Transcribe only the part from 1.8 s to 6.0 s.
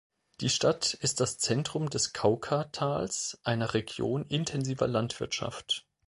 des Cauca-Tals, einer Region intensiver Landwirtschaft.